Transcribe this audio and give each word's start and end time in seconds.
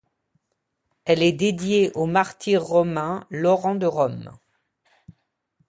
Elle 1.05 1.21
est 1.21 1.31
dédiée 1.31 1.91
au 1.93 2.07
martyr 2.07 2.63
romain 2.63 3.23
Laurent 3.29 3.75
de 3.75 3.85
Rome. 3.85 4.31